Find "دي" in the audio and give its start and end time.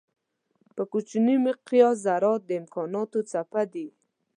3.73-3.87